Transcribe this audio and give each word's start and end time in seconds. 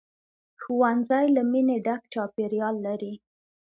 ښوونځی 0.61 1.25
له 1.35 1.41
مینې 1.51 1.77
ډک 1.85 2.01
چاپېریال 2.13 2.75
لري 2.85 3.13